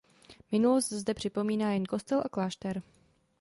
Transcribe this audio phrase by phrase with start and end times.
[0.51, 2.81] Minulost zde připomíná jen kostel a klášter.